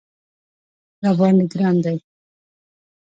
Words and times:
راباندې 1.03 1.45
ګران 1.51 1.75
دی 1.83 1.97